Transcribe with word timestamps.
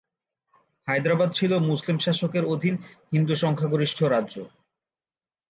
হায়দ্রাবাদ 0.87 1.29
ছিল 1.33 1.51
মুসলিম 1.69 1.97
শাসকের 1.99 2.43
অধীন 2.45 2.75
হিন্দু 3.13 3.35
সংখ্যাগরিষ্ঠ 3.35 3.99
রাজ্য। 4.13 4.35